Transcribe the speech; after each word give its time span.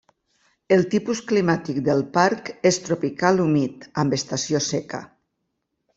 El 0.75 0.79
tipus 0.93 1.19
climàtic 1.31 1.77
del 1.89 2.01
parc 2.17 2.49
és 2.71 2.81
tropical 2.89 3.45
humit 3.47 3.89
amb 4.05 4.17
estació 4.19 4.67
seca. 4.73 5.07